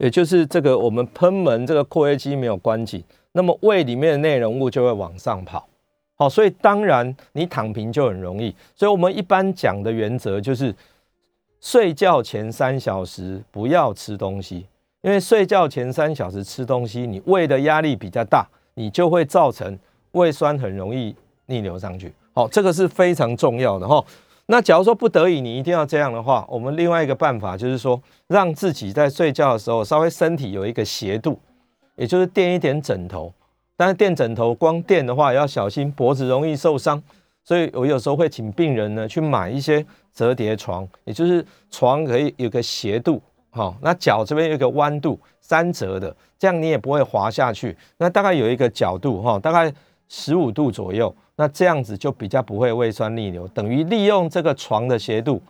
[0.02, 5.64] 也就是这个，我们喷门这个括约肌没有关紧，那么胃里面的内容物就会往上跑。
[6.16, 8.54] 好，所以当然你躺平就很容易。
[8.76, 10.74] 所以我们一般讲的原则就是，
[11.60, 14.66] 睡觉前三小时不要吃东西，
[15.02, 19.78] 因为睡觉前三小时吃东西，你胃的压力比较大，你就会造成
[20.14, 22.12] 胃酸很容易逆流上去。
[22.34, 24.04] 好，这个是非常重要的哈。
[24.52, 31.40] 那假如说不得已你一定要这样的话，我们另外一个办法就是说，让自己在睡觉的时候稍微身体有一个斜度，
[31.96, 33.34] 也就是垫一点枕头。
[33.78, 37.02] 但是垫枕头光垫的话要小心脖子容易受伤，
[37.46, 47.78] 所以我有时候会请病人呢去买一些折叠床，也就是床可以有个斜度，好，那脚这边有一个弯度，三折的，这样你也不会滑下去。
[47.98, 49.74] 那大概有一个角度哈，大概
[50.14, 51.16] 十五度左右。
[51.38, 55.42] 那这样子就比较不会胃酸逆流，等于利用这个床的斜度，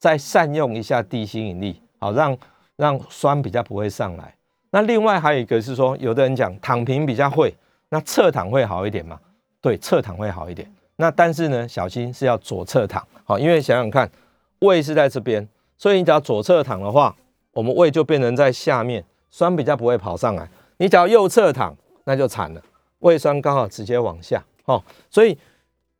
[0.00, 2.36] 再善用一下地心引力，好让
[2.76, 4.34] 让酸比较不会上来。
[4.70, 7.54] 那另外还有一个是说，有的人讲躺平比较会，
[7.90, 9.18] 那侧躺会好一点嘛？
[9.60, 10.68] 对，侧躺会好一点。
[10.96, 14.10] 那但是呢，小心是要左侧躺，好，因为想想看，
[14.58, 17.14] 胃是在这边，所以你只要左侧躺的话，
[17.52, 20.46] 我们胃就变成在下面，酸比较不会跑上来。
[20.76, 22.60] 你只要右侧躺，那就惨了，
[23.00, 24.42] 胃酸刚好直接往下。
[24.66, 25.38] 哦，所以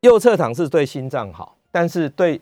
[0.00, 2.38] 右侧躺是对心脏好，但是对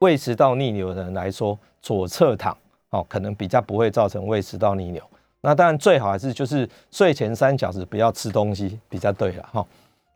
[0.00, 2.56] 胃食道逆流的人来说，左侧躺
[2.90, 5.00] 哦，可能比较不会造成胃食道逆流。
[5.40, 9.64] 那当然最好还是就是睡前三小时不要吃东西比较对了哈。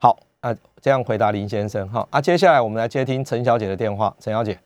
[0.00, 4.12] 好啊，这样回答林先生哈啊，接下来我们来接听陈小姐的电话。
[4.18, 4.58] 陈小姐，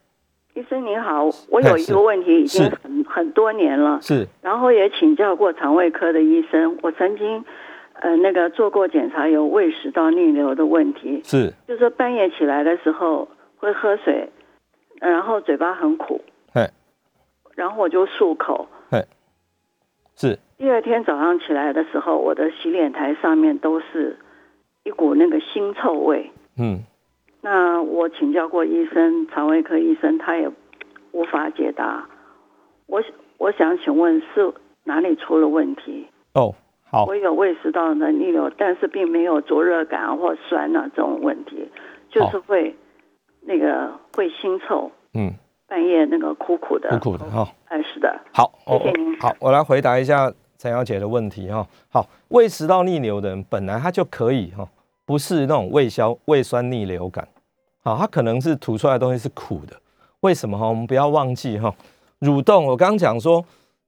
[0.55, 7.45] 医生您好，我有一个问题已经很很多年了，是，然后也请教过肠胃科的医生，我曾经。
[8.00, 14.28] 呃，那个做过检查，有胃食道逆流的问题，是，就是半夜起来的时候会喝水，
[15.00, 16.20] 然后嘴巴很苦，
[16.52, 16.70] 哎，
[17.54, 19.02] 然后我就漱口，哎，
[20.14, 20.38] 是。
[20.59, 24.18] 第二天早上起来的时候，我的洗脸台上面都是
[24.85, 26.80] 一股那个腥臭味，嗯，
[27.40, 30.50] 那我请教过医生，肠胃科医生，他也
[31.12, 32.06] 无法解答。
[32.87, 33.02] 我
[33.38, 34.52] 我想请问是
[34.85, 36.06] 哪里出了问题？
[36.35, 36.54] 哦。
[37.04, 41.68] 我有胃食道的逆流，但是并没有灼热感或酸啊这种问题，
[42.11, 42.74] 就是会
[43.40, 45.32] 那个会腥臭，嗯，
[45.66, 49.20] 半夜那个苦苦的，苦苦的哈，哎是的，好，谢谢您。
[49.20, 51.66] 好，我来回答一下陈小姐的问题哈。
[51.90, 54.66] 好，胃食道逆流的人本来他就可以哈，
[55.04, 57.26] 不是那种胃消胃酸逆流感，
[57.82, 59.76] 好，他可能是吐出来的东西是苦的，
[60.20, 60.68] 为什么哈？
[60.68, 61.74] 我们不要忘记哈，
[62.20, 63.44] 蠕动，我刚刚讲说。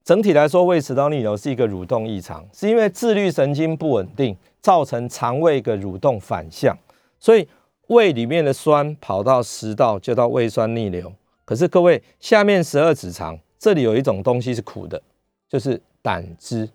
[0.08, 6.74] 整体来说，胃食道逆流是一个蠕动异常，是因为自律神经不稳定，造成肠胃的蠕动反向，
[7.20, 7.46] 所以
[7.88, 11.12] 胃里面的酸跑到食道就到胃酸逆流。
[11.44, 14.98] 可是各位，下面十二指肠这里有一种东西是苦的，
[15.46, 16.66] 就是胆汁。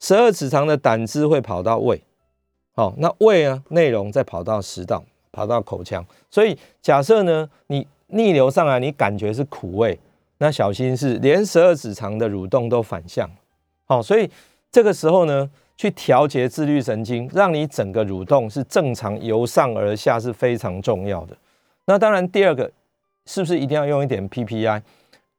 [0.00, 2.02] 十二指肠的胆汁会跑到胃，
[2.74, 6.04] 好，那胃呢内容再跑到食道，跑到口腔。
[6.28, 9.96] 所以假设呢，你逆流上来，你感觉是苦味。
[10.42, 13.30] 那小心是连十二指肠的蠕动都反向，
[13.84, 14.28] 好，所以
[14.72, 21.36] 这个时候呢，去调节自律神经，让你整个蠕动是正常由上而下是非常重要的。
[21.84, 22.68] 那当然，第二个
[23.24, 24.82] 是不是一定要用一点 PPI？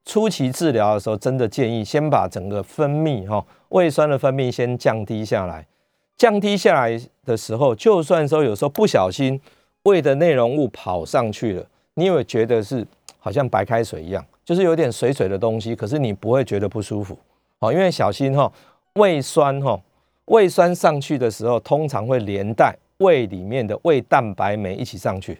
[0.05, 5.67] 初期治疗的时候，真的建议先把整个分泌哈胃酸的分泌先降低下来。
[6.15, 9.41] 降低下来的时候，就算说有时候不小心
[9.83, 12.87] 胃的内容物跑上去了，你有觉得是
[13.19, 17.17] 好像白开水一样，就是有点水水的东西，可是你不会觉得不舒服。
[17.59, 18.51] 好，因为小心哈，
[18.95, 19.79] 胃酸哈，
[20.25, 25.39] 胃酸上去的时候，通常会连带胃里面的胃蛋白酶一起上去。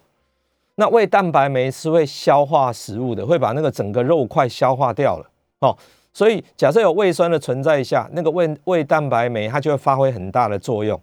[0.75, 5.77] 那胃蛋白酶是会消化食物的，会把那个整个肉块消化掉了哦。
[6.13, 10.99] 所以假设有胃酸的存在下，那个胃胃蛋白酶它就会发挥很大的作用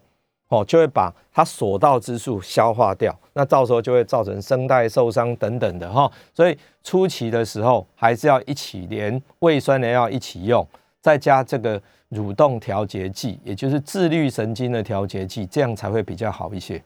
[0.50, 3.16] 哦，就会把它所到之处消化掉。
[3.32, 6.10] 那到时候就会造成声带受伤等等的哈。
[6.34, 10.66] 所以初期的时候还是要一起连胃酸的药一起用，
[11.00, 16.82] 再加这个蠕动调节剂，也就是自律神经的调节剂，这样才会比较好一些。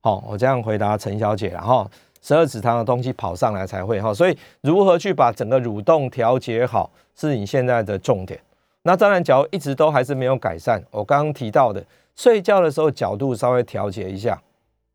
[0.00, 1.90] 好，我这样回答陈小姐，然后
[2.22, 8.38] 十二指肠的东西跑上来才会哈，所以如何去把整个蠕动调节好，是你现在的重点。
[8.82, 11.84] 那当然，假如一直都还是没有改善，我刚刚提到的，
[12.16, 14.40] 睡觉的时候角度稍微调节一下，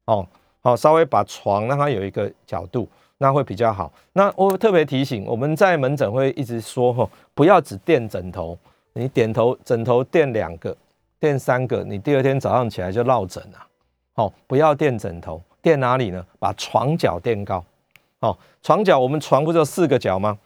[0.06, 0.26] 哦，
[0.62, 2.88] 好，稍微把床让它有一个角度，
[3.20, 3.92] 那会比较好。
[4.14, 8.58] 那我特别提醒，我们在门诊会一直说哈，不要只垫枕头，
[8.94, 10.76] 你点头枕头垫两个，
[11.20, 13.68] 垫三个，你第二天早上起来就落枕了。
[14.16, 16.26] 哦，不要垫枕头，垫哪里呢？
[16.40, 17.64] 把床脚垫高。
[18.20, 20.38] 哦，床脚我们床不是有四个角吗？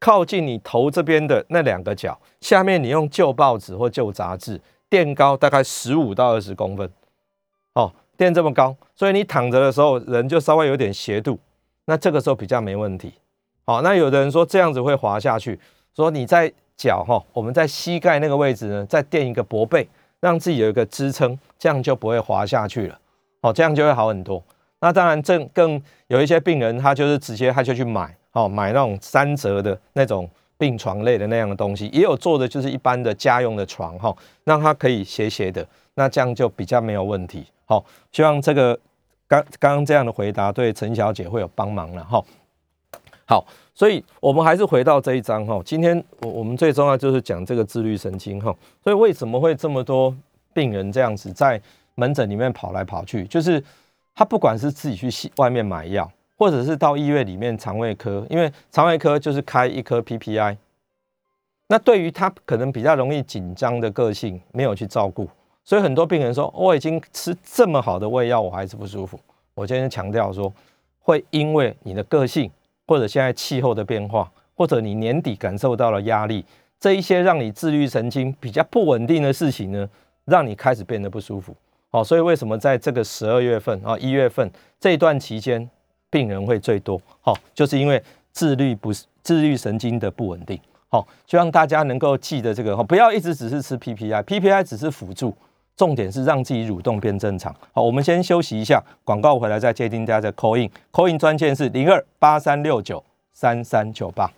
[0.00, 4.60] 靠近你头这边的那两个角，下面你用旧报纸或旧杂志
[4.92, 6.86] 垫高大概十五到二十公分。
[7.72, 11.38] 哦，垫这么高，所以你躺着的时候人就稍微有点斜度，
[11.86, 13.14] 那这个时候比较没问题。
[13.64, 15.58] 好，那有的人说这样子会滑下去，
[15.96, 19.88] 说你在脚哈，我们在膝盖那个位置呢，再垫一个薄被，
[20.20, 22.98] 让自己有一个支撑，这样就不会滑下去了。
[23.40, 24.44] 哦，这样就会好很多。
[24.80, 30.28] 那当然，正更有一些病人，他就是直接他就去买，哦，买那种三折的那种
[30.62, 37.44] 病床类的那样的东西，也有做的就是一般的家用的床，哈，让它可以斜斜的，那这样就比较没有问题。
[37.64, 38.78] 好，希望这个
[39.26, 42.22] 刚刚刚这样的回答对陈小姐会有帮忙了，哈。
[43.26, 43.44] 好，
[43.74, 50.14] 所以我们还是回到这一章，哈，今天我我们最重要就是讲这个自律神经，哈，所以为什么会这么多
[50.54, 51.60] 病人这样子在？
[51.94, 53.62] 门诊里面跑来跑去，就是
[54.14, 60.56] 他不管是自己去外面买药，或者是到医院里面肠胃科，因为肠胃科就是开一颗 PPI。
[61.68, 65.28] 那对于他可能比较容易紧张的个性，没有去照顾，
[65.64, 69.18] 所以很多病人说：“我已经吃这么好的胃药，我还是不舒服。”
[69.54, 70.52] 我今天强调说，
[70.98, 72.50] 会因为你的个性，
[72.86, 76.44] 或者现在气候的变化，或者你年底感受到了压力，
[76.78, 79.88] 这一些让你自律神经比较不稳定的事情呢，
[80.26, 81.54] 让你开始变得不舒服。
[81.90, 85.70] 好，所以为什么在这个十二月份啊一月份这一段期间，
[86.12, 87.00] 病人会最多？
[87.22, 88.00] 好，就是因为
[88.32, 90.60] 自律不是自律神经的不稳定。
[90.90, 95.34] 好，希望大家能够记得这个哈，不要一直只是吃 PPI，PPI 只是辅助，
[95.74, 97.54] 重点是让自己蠕动变正常。
[97.72, 104.30] 好，我们先休息一下，广告回来再接听大家的 call in，call in 专线是零二八三六九三三九八。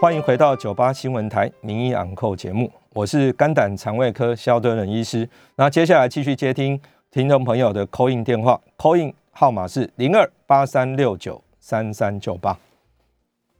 [0.00, 2.70] 欢迎回到九八新闻台名医昂扣节目。
[2.92, 6.80] 我是肝胆肠胃科肖敦仁医师，那接下来继续接听
[7.10, 12.58] 听众朋友的 call in 电话，call in 号码是零二八三六九三三九八。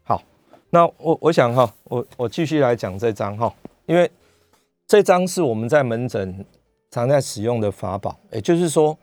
[0.02, 0.20] 好，
[0.70, 3.54] 那我我想哈，我我继续来讲这张哈，
[3.86, 4.10] 因为
[4.88, 6.44] 这张是我们在门诊
[6.90, 8.98] 常在使用的法宝，也就是说，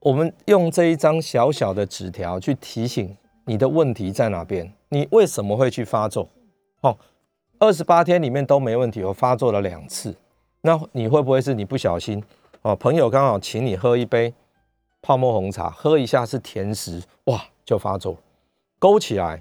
[0.00, 6.28] 我们用这一张小小的纸条去提醒你的问题在哪边，你为什么会去发作，
[6.82, 6.94] 哦。
[7.58, 10.14] 二十八天里面都没问题，我发作了两次，
[10.60, 12.22] 那你会不会是你不小心
[12.60, 12.76] 哦？
[12.76, 14.34] 朋友刚好请你喝一杯
[15.04, 18.16] 泡沫红茶，喝一下是甜食，哇，就发作，
[18.78, 19.38] 勾起来。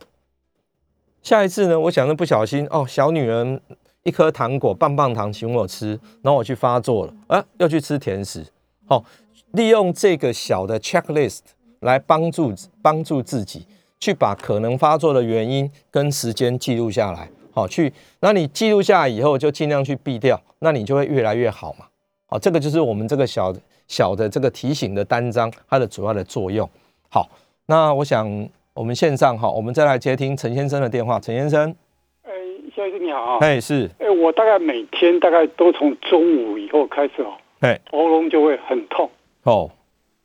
[1.21, 1.79] 下一次呢？
[1.79, 3.61] 我想着不小心哦，小女人
[4.03, 8.45] 一颗糖果棒棒糖请我吃，然后我去发作了，啊，要去吃甜食。
[8.85, 9.05] 好，
[9.51, 11.39] 利用这个小的 checklist
[11.79, 13.65] 来帮助帮助自己
[14.01, 17.29] 去把可能发作的原因跟时间记录下来。
[17.53, 21.85] 好，去，那你记录下来以后，就尽量去避掉，那你就会越来越好嘛。
[22.25, 23.53] 好，这个就是我们这个小
[23.87, 26.69] 小的这个提醒的单张，它的主要的作用。
[27.09, 27.29] 好，
[27.67, 28.27] 那我想
[28.73, 31.19] 我们线上哈，我们再来接听陈先生的电话。
[31.19, 31.75] 陈先生，
[32.23, 32.31] 哎，
[32.75, 33.37] 肖先生你好。
[33.39, 33.89] 哎，是。
[33.99, 39.09] 哎，我大概每天大概都从中午以后开始哦，哎，喉咙就会很痛。
[39.43, 39.69] 哦，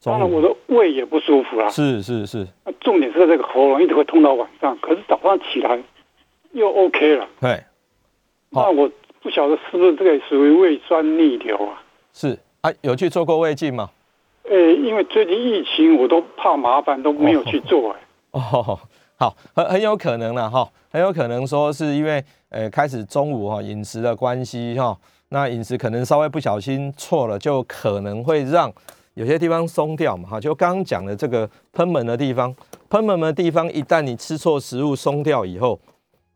[0.02, 1.68] 当然我的胃也不舒服啦。
[1.68, 2.46] 是是是。
[2.64, 5.78] 那重点是这个喉咙一直会痛到晚上，可是早上起来。
[6.52, 7.62] 又 OK 了，对，
[8.48, 8.90] 那我
[9.20, 11.82] 不晓得是不是这个属于胃酸逆流啊？
[12.14, 13.90] 是啊，有去做过胃镜吗？
[14.50, 17.92] 诶，因为最近疫情，我都怕麻烦，都没有去做。
[17.92, 18.00] 哎，
[18.32, 18.78] 哦，
[19.16, 24.96] 好，很很有可能了哈，很有可能说是因为呃开始中午哈饮食的关系哈，
[25.28, 28.72] 那饮食可能稍微不小心错了，就可能会让
[29.14, 32.54] 有些地方松掉嘛哈，就刚刚讲的这个喷门的地方，
[32.88, 35.78] 喷门的地方一旦你吃错食物松掉以后，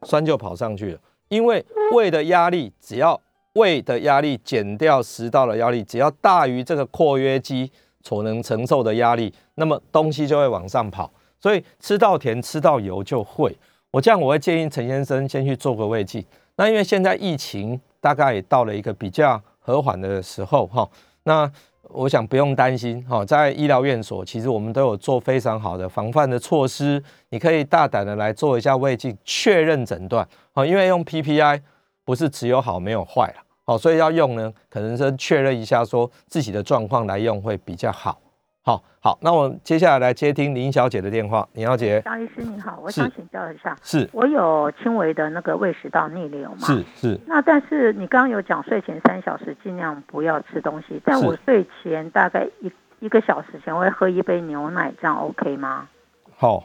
[0.03, 0.99] 酸就跑上去了，
[1.29, 1.65] 因为
[1.95, 3.19] 胃的压力只要
[3.55, 7.71] 胃的压力减掉食道的压力，只要大于这个括约肌
[8.03, 11.11] 所能承受的压力，那么东西就会往上跑。
[11.41, 13.57] 所以吃到甜吃到油就会，
[13.91, 16.25] 我这样我会建议陈先生先去做个胃镜。
[16.57, 20.89] 那因为现在疫情大概也到了一个比较和缓的时候哈，
[21.25, 21.51] 那
[21.89, 31.61] 我想不用担心哈，在医疗院所其实我们都有做非常好的防范的措施，你可以大胆的来做一下胃镜确认诊断哦，因为用 PPI
[32.05, 38.19] 不是只有好没有坏了哦，所以要用呢，可能是确认一下说自己的状况来用会比较好。
[38.65, 41.49] 好好，那我接下来来接听林小姐的电话。
[41.55, 46.59] 林小姐，张医师你好，我想请教一下，是我有轻微的那个胃食道逆流吗？
[46.61, 47.21] 是是。
[47.27, 55.89] 那但是你刚刚有讲睡前三小时尽量不要吃东西，但我睡前大概一一个小时前会喝一杯牛奶，这样 OK 吗？
[56.37, 56.65] 好，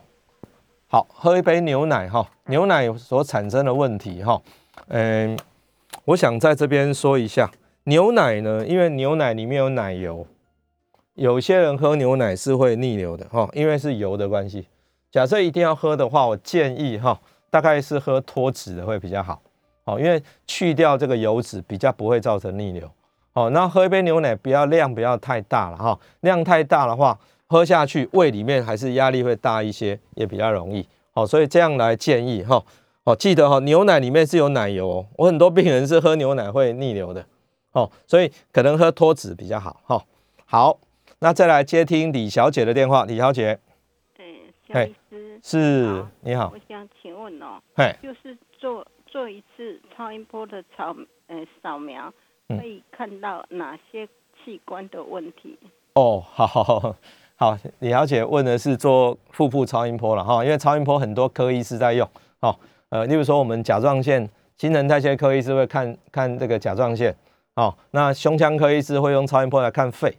[0.87, 4.39] 好，喝一杯牛奶哈，牛奶所产生的问题哈，
[4.89, 5.35] 嗯，
[6.05, 7.51] 我想在这边说一下，
[7.83, 10.25] 牛奶呢，因为牛奶里面有奶油。
[11.15, 14.67] 有些人喝牛奶是会逆流的哈，因为是油的关系。
[15.11, 17.19] 假设一定要喝的话，我建议哈，
[17.49, 19.41] 大概是喝脱脂的会比较好，
[19.83, 22.87] 好，因为去掉这个油脂比较不会造成逆流。
[23.33, 27.17] 好，那喝一杯牛奶不要量不要太大了哈，量太大的话，
[27.47, 30.87] 喝下去胃里面还是压力会大一些，也比较容易。
[31.13, 32.63] 好，所以这样来建议哈，
[33.07, 37.25] 哦，记得哈，牛奶里面是有奶油，我很多病人是喝牛奶会逆流的，
[37.71, 40.03] 哦，所以可能喝脱脂比较好哈。
[40.45, 40.77] 好。
[41.19, 43.57] 那再来接听李小姐的电话，李小姐，
[44.15, 50.95] 对，肖医师是，你好，我想请问哦，哎，就是做做一次超音波的扫，
[51.25, 52.13] 呃，扫描
[52.49, 54.07] 可以看到哪些
[54.45, 55.57] 器官的问题？
[55.95, 56.95] 哦，好好好，
[57.35, 62.07] 好，李小姐问的是做腹部超音波了哈，因为超音波很多科医师在用，
[62.41, 62.55] 哦，
[62.89, 64.27] 呃，例如说我们甲状腺
[64.57, 67.15] 新陈代谢科医师会看看这个甲状腺，
[67.55, 70.15] 哦，那胸腔科医师会用超音波来看肺。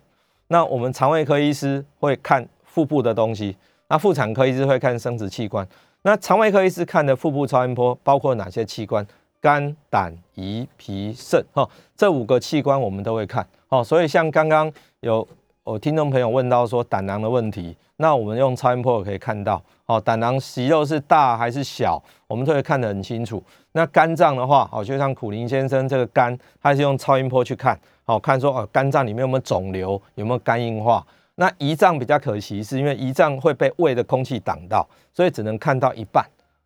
[0.48, 3.56] 那我们肠胃科医师会看腹部的东西，
[3.88, 5.66] 那妇产科医师会看生殖器官。
[6.02, 9.06] 那肠胃科医师看的腹部超音波包括哪些器官？
[9.40, 13.46] 肝、胆、胰、脾、肾，哈，这五个器官我们都会看。
[13.68, 15.26] 哦，所以像刚刚有
[15.62, 23.42] 我听众朋友问到说胆囊的问题，那我们用超音波可以看到，哦，胆囊息肉是大还是小，我们都会看得很清楚。
[23.72, 27.78] 那肝脏的话，哦，就像苦林先生这个肝，他是用超音波去看。
[28.04, 31.04] 好看说哦，肝脏里面有没有肿瘤，有没有肝硬化？
[31.36, 36.24] 那胰脏比较可惜，是因为胰脏会被胃的空气挡到，所以只能看到一半。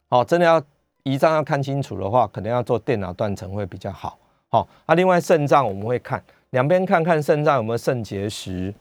[0.08, 0.60] 好，真的要
[1.04, 4.18] 胰脏要看清楚的话，可能要做电脑断层会比较好。
[4.48, 8.74] 好，那另外肾脏我们会看两边看看肾脏有没有肾结石。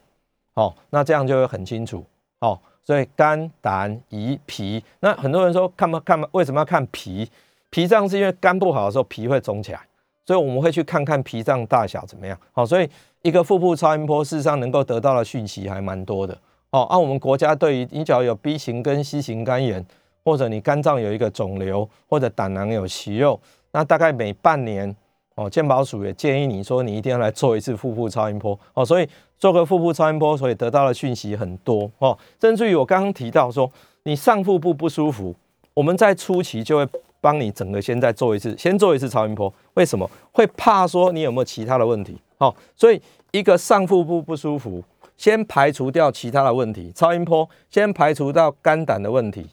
[0.55, 2.03] 好，那这样就会很清楚。
[2.39, 4.83] 好，所以肝、胆、胰、脾。
[4.99, 7.29] 那很多人说看不看为什么要看脾？
[7.69, 9.79] 脾脏是因为肝不好的时候脾会肿起来。
[10.23, 12.87] 所以我们会去看看脾脏大小怎么样，好，所以
[13.23, 16.37] 一个腹部超音波事实上能够得到的讯息还蛮多的，
[16.69, 19.83] 哦，按我们国家对于你只要有 B 型跟 C 型肝炎，
[20.23, 23.37] 或者你肝脏有一个肿瘤，或者胆囊有息肉，
[23.71, 24.95] 那大概每半年，
[25.35, 29.09] 哦，健保署也建议你说你一定要来做一次腹部超音波，哦，所以
[29.41, 33.69] 做个腹部超音波，所以得到的讯息很多，哦，甚至于我刚刚提到说
[34.03, 35.35] 你上腹部不舒服，
[35.73, 36.87] 我们在初期就会。
[37.23, 39.53] 帮你整个先再做一次，先做一次超音波。
[39.75, 42.17] 为什么会怕说你有没有其他的问题？
[42.39, 44.83] 好，所以一个上腹部不舒服，
[45.17, 46.91] 先排除掉其他的问题。
[46.95, 49.45] 超音波先排除掉肝胆的问题，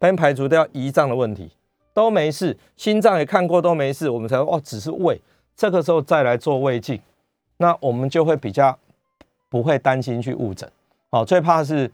[0.00, 1.50] 先排除掉胰脏的问题，
[1.92, 2.56] 都没事。
[2.76, 5.20] 心脏也看过都没事，我们才哦只是胃。
[5.56, 7.00] 这个时候再来做胃镜，
[7.56, 8.78] 那我们就会比较
[9.48, 10.70] 不会担心去误诊。
[11.10, 11.90] 好，最怕是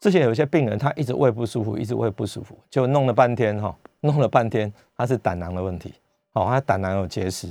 [0.00, 3.74] 之前有些病人他一直胃不舒服，一直胃不舒服，就弄了半天哈。
[4.04, 5.94] 弄了半天，他是胆囊的问题，
[6.32, 7.46] 好，他胆囊有结石，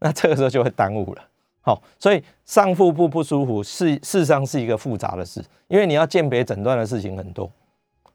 [0.00, 1.22] 那这个时候就会耽误了，
[1.62, 7.50] 好，所以上腹部不舒服是事实上是一个复杂的事，因为你要鉴别诊断的事情很多，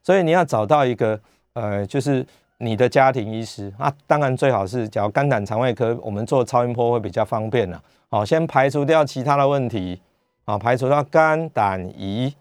[0.03, 1.19] 所以你要找到一个
[1.53, 2.23] 呃，就是
[2.59, 9.99] 你的家庭医师啊，当然最好是假如肝胆肠胃科，我们做超音波会比较方便了，好，先排除掉其他的问题，
[10.49, 12.33] 啊，排除掉肝胆胰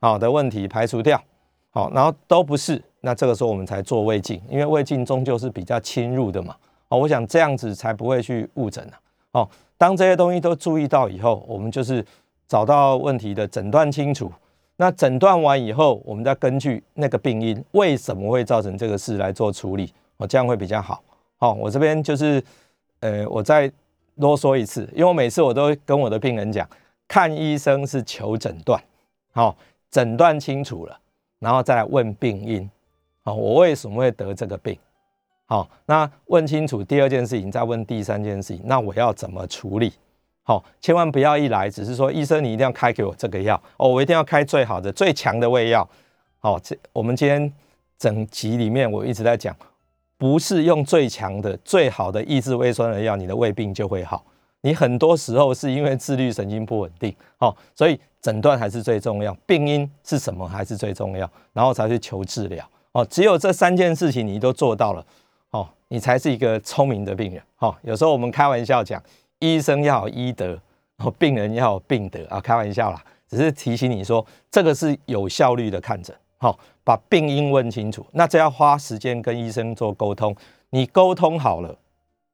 [0.00, 1.22] 好的问题排除掉，
[1.68, 2.82] 好，然后都不是。
[3.02, 6.56] 那这个时候我们才做胃镜，因为胃镜终究是比较侵入的嘛。
[6.88, 8.96] 哦，我想这样子才不会去误诊啊。
[9.32, 12.02] 哦，当这些东西都注意到以后，我们就是
[12.48, 14.32] 找到问题的诊断清楚，
[14.76, 21.02] 那诊断完以后，我们再根据那个病因为什么会造成这个事来做处理，哦，这样会比较好。
[21.36, 22.42] 好，我这边就是，
[23.00, 23.70] 呃，我再
[24.14, 26.66] 啰嗦一次，因为我每次我都跟我的病人讲，
[27.10, 28.80] 看医生是求诊断，
[29.32, 29.56] 好，
[29.90, 30.96] 诊断清楚了，
[31.40, 32.70] 然后再来问病因，
[33.24, 34.78] 好，我为什么会得这个病？
[35.46, 39.92] 好，那问清楚第二件事情，再问第三件事情，那我要怎么处理？
[40.44, 45.84] 好，千万不要一来只是说医生，你一定要开给我这个药哦，我一定要开最好的、最强的胃药。
[46.38, 47.52] 好，这我们今天
[47.98, 49.56] 整集里面我一直在讲，
[50.16, 54.24] 不是用最强的、最好的抑制胃酸的药，你的胃病就会好。
[54.62, 57.14] 你很多时候是因为自律神经不稳定。
[57.38, 62.68] 哦，所以诊断还是最重要，病因是什么还是最重要，然后才去求治疗。
[62.92, 65.06] 哦，只有这三件事情你都做到了，
[65.50, 67.42] 哦，你才是一个聪明的病人。
[67.58, 69.02] 哦，有时候我们开玩笑讲。
[69.42, 70.60] 医生要有医德，
[70.98, 80.36] 哦，病人要有病德啊，开玩笑啦，只是提醒你说，这个是有效率的看诊，好，把病因问清楚，那这要花时间跟医生做沟通，
[80.68, 81.74] 你沟通好了，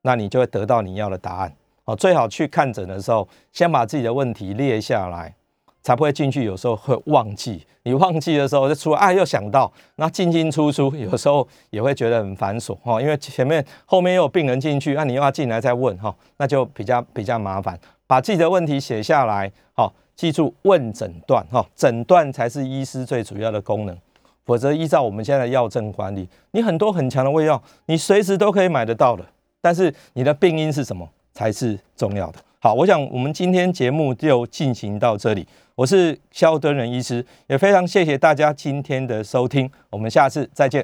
[0.03, 1.55] 那你就会得到你要的答案，
[1.87, 5.35] 哦，最好去看诊的时候，先把自己的问题列下来。
[5.83, 7.65] 才不会进去，有时候会忘记。
[7.85, 13.01] 你忘记的时候，就出啊，又想到，那进进出出，有时候也会觉得很繁琐哈。
[13.01, 17.79] 因为前面后面又有病人进去，那你又要进来再问哈，那就比较比较麻烦。
[18.05, 23.97] 把自己的问题写下来，好，记住问诊断哈，诊断才是医师最主要的功能。
[24.45, 29.25] 否则依照我们现在的药证管理，你很多很强的胃药，你随时都可以买得到的，
[29.61, 32.39] 但是你的病因是什么才是重要的。
[32.59, 35.47] 好，我想我们今天节目就进行到这里。
[35.75, 40.75] 我是肖敦仁医师，也非常谢谢大家今天的收听，我们下次再见。